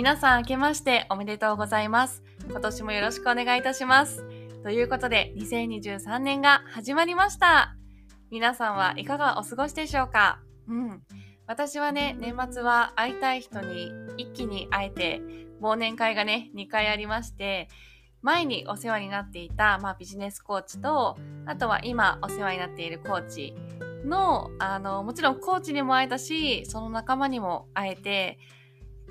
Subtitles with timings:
[0.00, 2.22] 皆さん明けましておめでとうございます。
[2.48, 4.24] 今年もよろしくお願いいたします。
[4.62, 7.76] ということで、2023年が始まりました。
[8.30, 10.40] 皆さんはいかがお過ごしでしょうか？
[10.68, 11.02] うん。
[11.46, 15.20] 私はね、年末は会いたい人に一気に会えて、
[15.60, 17.68] 忘年会がね、2回ありまして、
[18.22, 23.54] 前にお世話になっていた、まあ、ビジネスコーチと、あとは今お世話になっているコーチ
[24.06, 28.38] の、あの、もちろんコーチにも会えたし、その仲間にも会えて、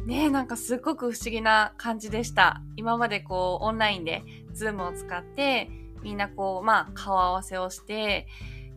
[0.06, 2.62] ねえなんかすっごく不思議な感じでした。
[2.78, 5.70] 今までこう、オンラインで、ズームを使って、
[6.02, 8.28] みんなこう、まあ、顔合わせをして、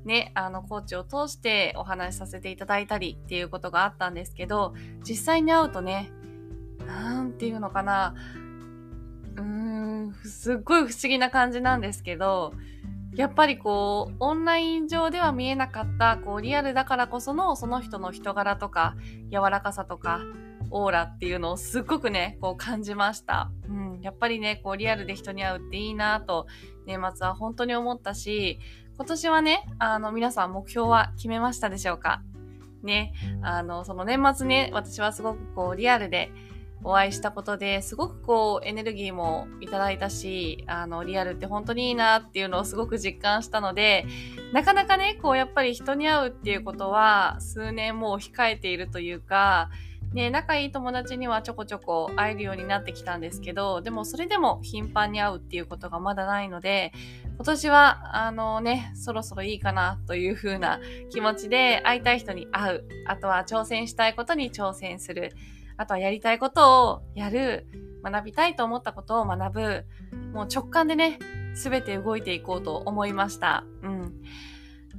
[0.05, 4.75] ね、あの、コーチを通してお話しさせていただいたりっていうことがあったんですけど、
[5.09, 6.11] 実際に会うとね、
[6.87, 8.15] なんていうのかな、
[9.37, 12.53] うーん、すっごい不思議な感じなんですけど、
[13.15, 18.97] やっぱりこう、オンライン上では見えなかった、こう、リアルだからこその、その人の人柄とか、
[19.31, 20.20] 柔らかさとか、
[20.73, 23.51] オーラっていうのをすっごくね、こう感じました。
[23.69, 26.47] うん、やっぱりね、こう、リアルで人に会うっていいなと、
[26.87, 28.59] 年末は本当に思ったし、
[28.97, 32.23] 今年はね、あの、皆さん目標は決めましたでしょうか？
[32.83, 36.33] ね、あの、その年末ね、私はすごくこう、リアルで、
[36.84, 44.05] お会いしたことですごくこうエネルギーもいただいたし、あの、リアルって本当にいいなっていうのをすごく実感したので、
[44.53, 49.70] なかなかね、こうやっぱり人に会うっていうことは数年もう控えているというか、
[50.12, 56.92] ね、仲いい友達にはちょこちょこ会えるようになってきたんですけど、でもそれでも頻繁に会うっていうことがまだないので、
[57.36, 62.84] 今年は、あのね、そろそろいいかなという風な気持ちで会いたい人に会う。
[63.06, 65.33] あとは挑戦したいことに挑戦する。
[65.77, 67.66] あとはやりたいことをやる、
[68.05, 69.84] 学びたいと思ったことを学ぶ、
[70.34, 71.18] もう直感でね、
[71.55, 73.64] すべて動いていこうと思いました。
[73.83, 74.02] うん。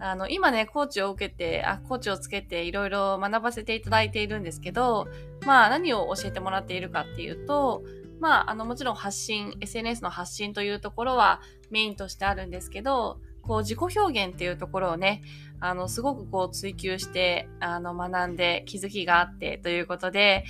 [0.03, 5.07] あの、今ね、コーチを受けて、あ、コーチをつけていろいろ学ばせていただいているんですけど、
[5.45, 7.83] まあ何を教えてもらっているかっていうと、
[8.19, 11.41] まあ、あの、もちろん発信、SNS の発信というところは
[11.71, 15.21] メインとしてあるんですけど、こう自己表現っていうところをね、
[15.59, 20.43] あの、すごくこう追求して、あの、学んで気づきがあってということで、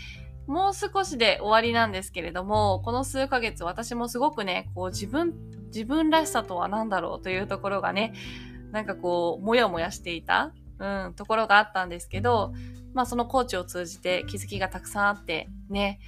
[0.48, 5.34] もう少しで終わりなんですけれども、この数ヶ月私もすごくね、こう自分、
[5.68, 8.14] 自分らしさとは何だろうというところがね、
[8.74, 12.54] なんかこう、もやもやしていた、うん、ところがあったんですけど、
[12.94, 16.00] まあそのコーチを通じて気づきがたくさんあって、ね、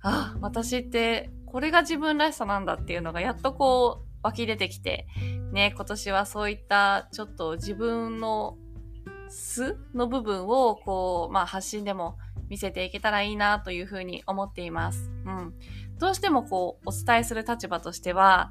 [0.00, 5.06] ああ、私ってこれが自分らしさなんだっていうのがやっとこう湧き出てきて、
[5.52, 8.56] ね、今年はそういったちょっと自分の
[9.28, 12.16] 素の部分をこう、まあ発信でも
[12.48, 15.10] 見せていけたらいいなというふうに思っています。
[15.24, 15.54] うん。
[15.98, 18.50] どうしてもこう、お伝えする立場としては、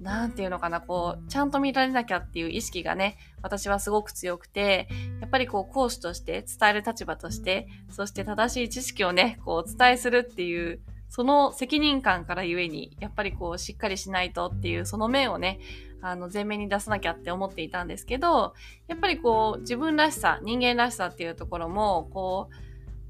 [0.00, 4.88] なんていうのかな、こう、ちゃんと見られなきゃっていう意識がね、私はすごく強くて、
[5.20, 10.80] やっぱりこう、講師として伝える立場として、そして正しい知識をね、こう、お伝えするっていう、
[11.10, 15.58] その責任感からゆえに、やっぱりこう、しっかりしないとっていう、その面をね、
[16.00, 18.54] あの、前面に出さなきゃって思っていたんですけど、
[18.86, 22.50] やっぱりこう、自分らしさ、人間らしさっていうところも、こ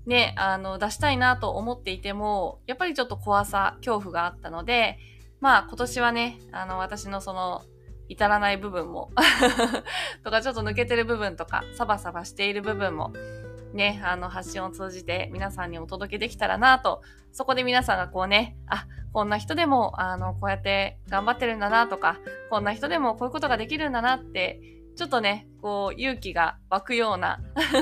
[0.07, 4.99] う、ね、あの、出したいなと思っていても、やっぱりちょっと怖さ、恐怖があったので、
[5.41, 7.63] まあ今年はね、あの、私のその、
[8.09, 9.11] 至らない部分も
[10.25, 13.13] とかちょっと抜けてる部分とか、サバサバしている部分も、
[13.75, 22.19] ね、あの、発信を通じて皆さんにお届けできたらなと、そこで皆さんがこうね、あ、こんな人でも、あの、こうやって頑張ってるんだなとか、
[22.51, 24.61] こんな人でもこういうことができるんだなって
[24.97, 27.41] ちょっとね、こう、勇気が湧くような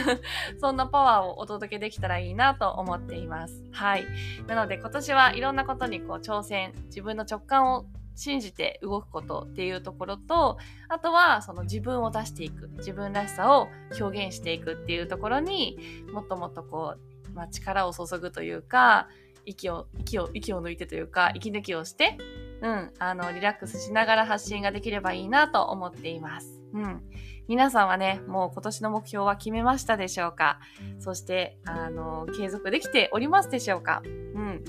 [0.60, 3.64] そんなパワーをお届けできたらいいなと思っています。
[3.72, 4.06] はい。
[4.46, 13.68] なので今年はいろんなことにこう挑戦、自分の直感を信じて動くことっていうところと、あとはその自分を出していく、自分らしさを
[14.00, 15.78] 表現していくっていうところに
[16.12, 19.08] もっともっとこう、まあ、力を注ぐというか、
[19.44, 22.16] 息を、息を、息を抜いてというか、息抜きをして、
[22.62, 26.60] うん、あの、リラックスしながら発信ができればいいなと思っています。
[26.72, 27.02] うん。
[27.48, 30.58] 皆さんはね、もう今年の目標は決めましたでしょうか？
[30.98, 34.02] そして、あの、継続できておりますでしょうか？
[34.04, 34.64] うん。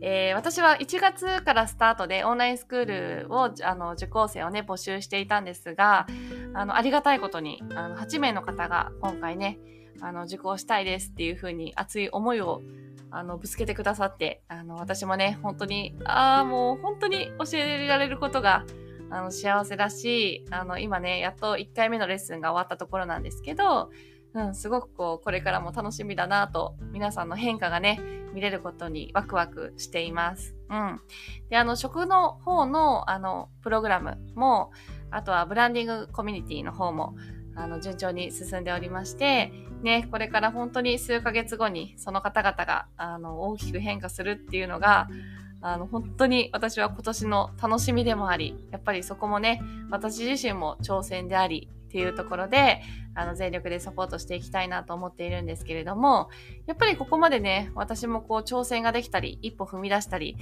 [0.00, 6.06] えー、私は1月からスタートでオンラインスクールを、あの、受講生をね、募集していたんですが、
[6.54, 9.58] あの、ありがたいことに、あの、8名の方が今回ね、
[10.00, 12.62] あの、受講したいですっていうふうに熱い思いを
[13.10, 18.64] あの、ぶつけてくださって、あの、私もね、本当に、ああ、もう本当に教えられることが
[19.10, 23.90] あの、幸せだし、あの、今ね、やっと1回目のレッスンが終わったところなんですけど、
[24.34, 28.00] うん、すごくこう、これからも楽しみだなと、皆さんの変化がね、
[28.34, 30.54] 見れることにワクワクしています。
[30.68, 31.00] うん。
[31.48, 34.70] で、あの、食の方の、あの、プログラムも、
[35.10, 37.16] あとはブランディングコミュニティの方も、
[37.56, 39.52] あの、順調に進んでおりまして、
[39.82, 45.08] ね、これから本当に数ヶ月後にその方々が、あの、大きく変化するっていうのが、
[45.60, 49.60] あの、本当に私は今年の楽しみでもあり、やっぱりそこもね、
[49.90, 52.82] 私自身も挑戦であり、っていうところで、
[53.14, 56.28] あの、全力でサポートしていきたいなと思っているんですけれども、
[56.66, 60.36] やっぱりここまでね、私もこう挑戦ができたり、一歩踏み出したり、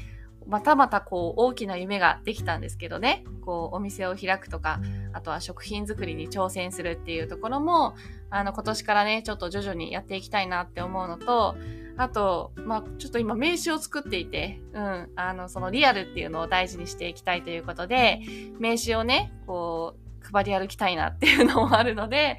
[0.49, 4.81] またまたこう大きな夢ができたんですけどね、こうお店を開くとか、
[5.13, 7.95] あとは食品作りに挑戦するっていうところも、
[8.31, 11.57] あの今年からね、ちょっと徐々にやっていきたいなって思うのと、
[11.97, 18.21] あと、まあちょっと今名刺を作っていて、うん、あのそのリアルっていうのを大事にしていきたいということで、
[18.59, 22.39] 名刺をね、こう配り歩きたいなっていうのもあるので、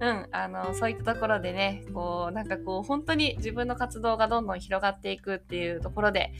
[0.00, 6.32] うん、あの、そういったところでね、こう、なんかこう、本当に自分の活動がどんどん広がっていくっていうところで、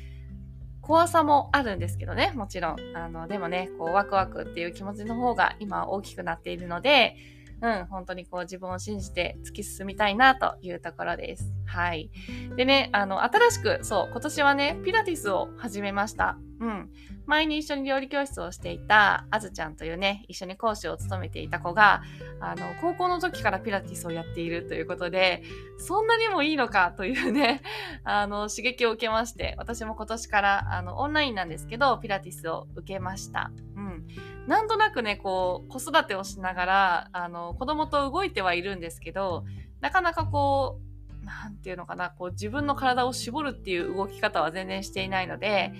[0.80, 2.76] 怖さもあるんですけどね、もちろん。
[2.94, 7.16] あの、でもね、こう、ワクワクっていう気持ちの方が今大きくなっているので、
[7.60, 11.52] うん、本当にこう自分を信じて突き進みたいなというところです。
[11.66, 12.10] はい。
[12.56, 16.38] でね、あの、新しく、そう、今年はね、ピラティスを始めました。
[16.60, 16.90] うん。
[17.26, 22.02] 前に一緒に料理教室をしていたあずちゃんというね、一緒に講師を務めていた子が、
[22.40, 25.42] あの、高校の時からピラティスをやっているということで、
[25.78, 27.62] そんなにもいいのかというね、
[28.02, 33.52] あの、刺激を受けまして、私も今年から、あの、オンラインなんですけど、ピラティスを受けました。
[33.76, 34.06] うん。
[34.46, 39.44] なんとなくね、こう、子育てをしながら、あの、子供と動いてはいるんですけど、
[39.80, 40.80] なかなかこ
[41.22, 45.72] う、なんていうのかな、こう、自分の体を絞るっていう動き方は全然していないので、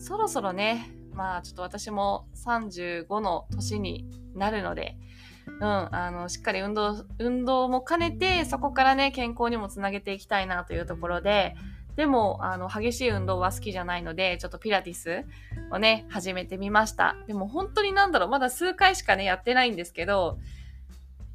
[0.00, 4.96] そろそろね、まあちょっと私も35の年になるので、
[5.46, 11.54] うん、あの、しっかり運動、運動も兼ねて、そこからね、健康にもつなげていきたいなというところで、
[11.96, 15.24] でも、あの、激しい運動は好きじゃないので、ちょっとピラティス
[15.70, 17.16] をね、始めてみました。
[17.26, 20.38] でも本当になんだろう、まだ数回しかね、やってないんですけど、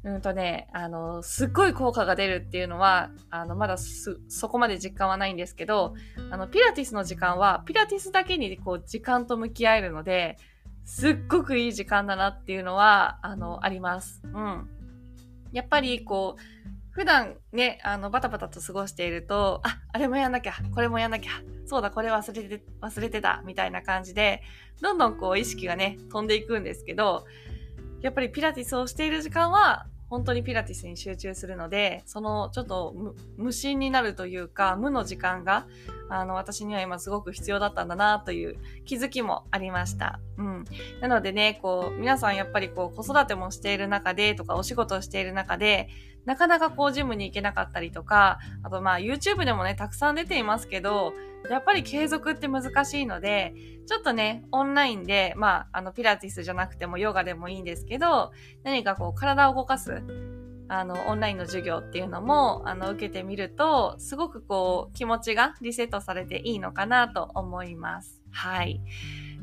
[0.06, 5.94] うんとね、あの、すっごい効果が出るっていうのは、あの、まだそこまで実感はないんですけど、
[6.30, 10.38] あの、ピラティスの時間は、ピラティスだけにこう、時間と向き合えるので、
[10.84, 14.22] すっごくいい時間だなっていうのは、あの、あります。
[14.24, 14.68] うん。
[15.50, 21.32] やっぱり、こう、普段ね、あの、バタバタと過ごしていると、あ、あれもやんなきゃ、これもやんなきゃ、
[21.66, 24.40] そうだ、これ忘れて、忘れてた、みたいな感じで、
[24.80, 27.26] どんどんこう、意識がね、飛んでいくんですけど、
[28.02, 32.94] やっぱりピラティスをしている時間は、本当にピラティスに集中するので、そのちょっと
[33.36, 35.66] 無心になるというか、無の時間が、
[36.08, 40.20] あの、私には今すごく必要だったんだなという気づきもありました。
[40.38, 40.64] うん。
[41.00, 45.88] なのでね、こう、皆さんやっぱりこう、子育てもしている中でとか、お仕事をしている中で、
[46.26, 51.14] なかなかこう、ジムに行けなかったりとか、あとまあ、YouTube でもね、たくさん出ていますけど、
[51.48, 53.54] やっぱり継続って難しいので、
[53.86, 58.32] ちょっとね、オンラインで、まあ、あの、ピラティスじゃなくてもヨガでもいいんですけど、
[58.64, 60.02] 何かこう、体を動かす、
[60.68, 68.20] あの、オンラインの授業っていうのも、あの、受けてみると、すごくこう、気持ちがリセットされていいのかなと思います。
[68.32, 68.80] はい。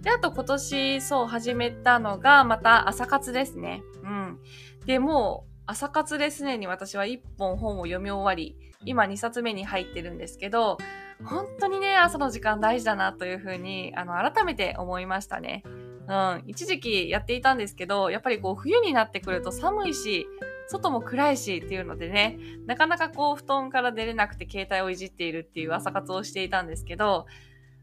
[0.02, 3.82] で、あと今年、そう、始めたのが、また朝活ですね。
[4.04, 4.40] うん。
[4.86, 10.78] で、もう、朝活ですでに私は1本本を読み終わり、今2冊目に入ってるんですけど、
[11.24, 15.64] 本当にね、朝の時間大事だなというふうに、あの、改めて思いましたね。
[15.66, 16.44] うん。
[16.48, 20.28] 一時期やっていたんですけど、やっぱりこう、冬になってくると寒いし、
[20.68, 27.26] 外も暗いしっていうのでね、なかなかこう、布団から出れなくて携帯をいじっているっていう朝活をしていたんですけど、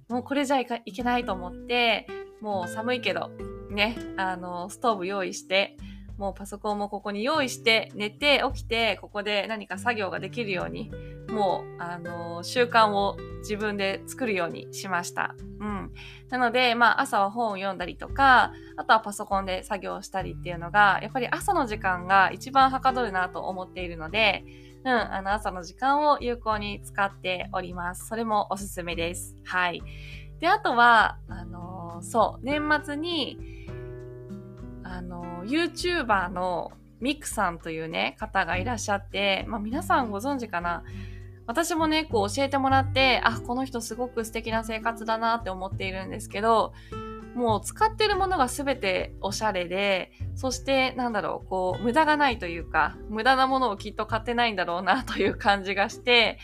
[0.09, 2.07] もうこれじゃいけないと思って、
[2.43, 3.31] もう寒いけど、
[3.71, 5.77] ね、あの、ストーブ用意して、
[6.21, 10.93] もうパソコンもここに用意して、寝て起きて、ここで何か作業ができるように、
[11.31, 15.35] もう、あの、習慣を自分で作るようにしました。
[15.61, 15.93] うん。
[16.29, 24.45] なので、まあ、朝は本を読んだりとか、あとはパソコンで作業したりっていうのが、やっぱり朝の時間が一番はかどるなと思っているので、
[24.85, 28.07] うん、あの、朝の時間を有効に使っております。
[28.07, 29.37] それもおすすめです。
[29.47, 29.83] はい。
[30.39, 33.60] で、あとは、あのそう、年末に、
[34.91, 40.83] あの YouTuber のミクさんというね、方がいらっしゃって、まあ皆さんご存知かな。
[41.47, 46.73] 私もね、こう教えてもらって、あ、この人すごく素敵な生活だなって思っているんですけど、
[47.35, 56.39] もう使ってるものが全ておしゃれで、そしてなんだろう、こう無駄がないというか、無駄なものをきっと買ってないんだろうなという感じがして、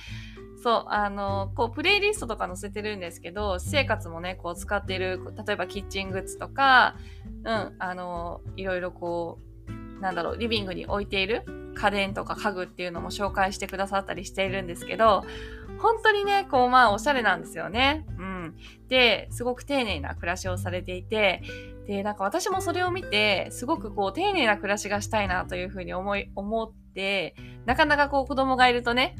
[0.66, 6.96] そう、あの、こう、プレイリストとか載せてるんですけど、私生活もね、こう、使ってる、例えばキッチングッズとか、
[7.44, 11.44] うん、あの、いろいろこう、なんだろう、リビングに置いている
[11.76, 15.24] 家電とか家具っていうのも紹介してくださったりしているんですけど、
[15.78, 18.04] 本当にね、こう、まあ、おしゃれなんですよね。
[18.18, 18.56] うん。
[18.88, 21.42] で、すごく丁寧な暮らしをされていて、
[21.86, 29.14] で、なんか私もそれを見て、すごくこう、丁寧な暮らしがしたいなというふうに思い、思って、なかなかこう、子供がいるとね、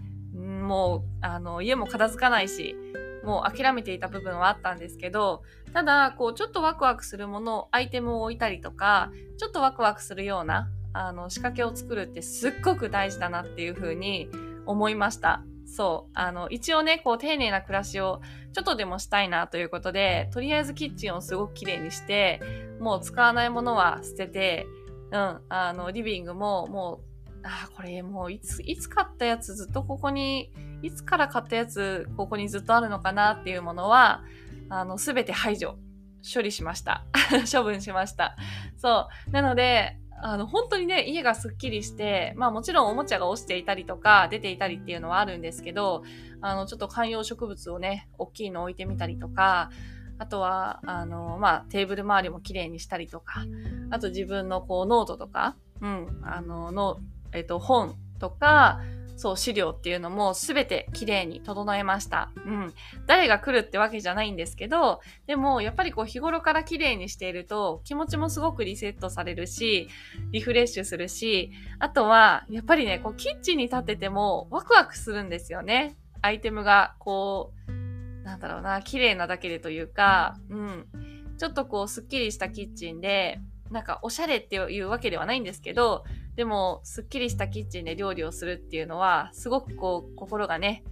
[0.67, 2.77] もう、あの、家も片付かないし、
[3.25, 5.43] もう諦めていた部分はあったんですけど、
[5.73, 14.29] ただ、こう、ちょっとワクワクするもの、アイテムを置いたりとか、ちょっとワクワクするような、あの、仕掛けを作るってすっごく大事だなっていうふうに
[14.65, 15.43] 思いました。
[15.67, 16.11] そう。
[16.15, 18.21] あの、一応ね、こう、丁寧な暮らしを
[18.53, 22.41] ちょっとでもしたいなということで、とりあえずキッチンをすごく綺麗にして、
[22.81, 24.67] もう使わないものは捨てて、
[25.11, 27.16] うん、あの、リビングももう、
[27.47, 34.23] あ、これもういつ、いつ買ったやつずっとここに、いつから買ったやつここにずっとあるのかなっていうものは、
[34.69, 35.79] あの、すべて排除、
[36.35, 37.05] 処理しました。
[37.53, 38.37] 処分しました。
[38.77, 39.31] そう。
[39.31, 46.03] なので、あの、本当にね、家がすっきりして、まあもちろんおもちゃが落ちていたりとか、出ていたりっていうのはあるんですけど、
[46.41, 49.71] あの、ちょっと観葉植物をね、大きいの置いてみたりとか、
[50.19, 53.45] あとは、あの、まあ、テーブル周りも綺麗にしたりとか、
[53.91, 56.99] あと自分のこう、ノートとか、うん、あの、の、
[57.33, 58.81] えっと、本とか、
[59.17, 62.31] そう、資料っていうのも全て綺麗に整えました。
[62.45, 62.75] うん。
[63.07, 69.89] 誰が来るってわけじゃないんですけど、でもやっぱりこう日頃から綺麗にしていると気持ちもすごくリセットされるし、
[70.33, 75.97] リフレッシュするし、あとはやっぱりね、こうキッチンに立っててもワクワクするんですよね。
[76.21, 77.73] アイテムがこう、
[78.23, 80.87] なんだろうな、綺麗なだけでというか、うん。
[81.39, 86.05] ちょっとこうスッキリしたキッチンで、なんかおしゃれっていうわけではないんですけど、
[86.37, 90.85] でも、すっきりしたキッチンで料理をするっていうのは、すごくこう、心がね、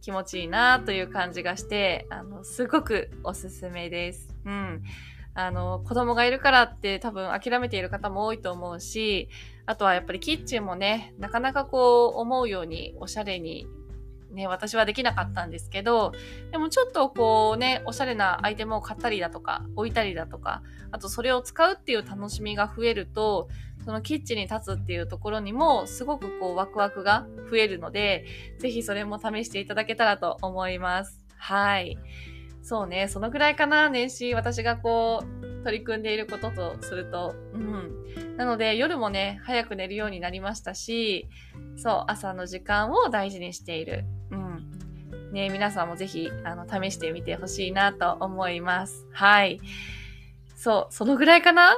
[0.00, 4.34] 気持ちいいなという感じがして、あの、すごくおすすめです。
[4.44, 4.82] うん。
[5.34, 9.28] あの、子供がいるからって多分諦めている方も多いと思うし、
[9.66, 13.66] あとはやっぱりキッチンもね、なかなかこう、思うようにおしゃれに
[14.32, 16.12] ね、私はできなかったんですけど、
[16.52, 23.48] でもちょっとこうね、おしゃれなアイテムを買ったりだとか、置いたりだとか、あとそれを使うっていう楽しみが増えると、
[23.84, 28.24] そのキッチンに立つっていうところにもすごくこうワクワクが増えるので、
[28.58, 31.24] ぜひそれも試していただけたらと思います。
[31.36, 31.98] はい。
[32.62, 37.34] そうね、そのぐらいかな、年始私がこう取り組んでいることとすると。
[37.54, 38.36] うん。
[38.36, 41.28] なので夜もね、早く寝るようになりましたし、
[41.76, 44.04] そう、朝の時間を大事にしている。
[45.32, 49.06] ね、皆さんもぜひ、あの、試してみてほしいなと思います。
[49.12, 49.60] はい。
[50.56, 51.76] そう、そのぐらいかな？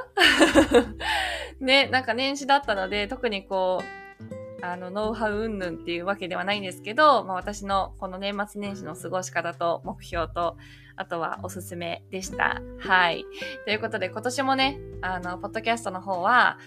[1.59, 10.57] ね、なんか年始だったので、特にこう、あの、ノウハウ云々っていうわけではないんですけど、まあ、私のこの年末年始の過ごし方と目標と、
[10.95, 12.61] あとはおすすめでした。
[12.79, 13.25] はい。
[13.65, 16.57] ということで、今年もね、あの、ポッドキャストの方は、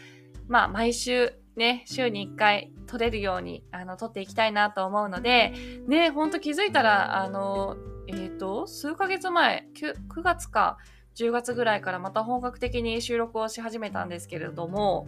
[0.46, 5.52] まあ、毎週ね、週に1回撮れるように、あの、撮っていきたいなと思うので、
[5.88, 7.76] ね、ほんと気づいたら、あの、
[8.08, 10.78] えっ、ー、と、数ヶ月前9、9月か、
[11.16, 15.06] 10月ぐらいからまた本格的に収録をし始めたんですけれども、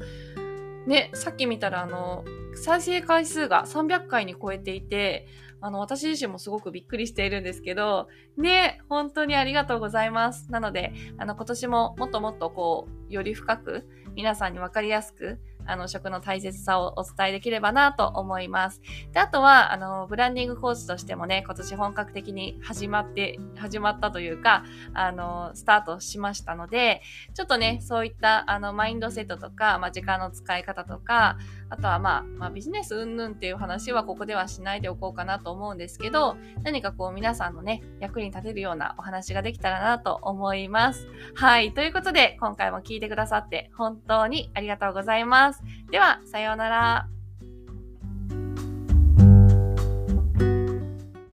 [0.87, 2.25] ね、さっき見たらあの、
[2.55, 5.29] 再生回数が300回に超えていて、
[5.61, 10.51] あの、私自身もすごくびっくりしているんですけど、ね、本当にありがとうございます。
[10.51, 15.39] なので、あの、今年ももっともっとこう、より深く、皆さんにわかりやすく、
[15.69, 18.81] あの、食の大切さをお伝えできればなと思います。
[19.13, 27.03] で、あとは、あの、ブランディングコーチとしてもね、今年本格的に始まって、始まったというか、あの、スタートしましたので、
[27.35, 31.37] ちょっとね、そういった、あの、マインドセットとか、まあ、時間の使い方とか、
[31.71, 41.09] あとはまあ、まあ、ビジネス云々っていう話はここではしないでおこうかなと思うんですけど、何かこう皆さんのね、役に立てるようなお話ができたらなと思います。
[41.35, 41.73] はい。
[41.75, 45.63] ということで、今回も聞いてくださって本当にありがとうございます。
[45.91, 47.18] では、さようなら。